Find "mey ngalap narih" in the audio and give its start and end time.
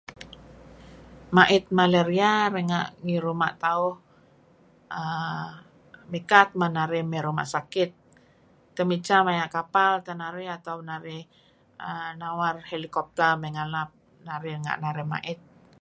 13.41-14.53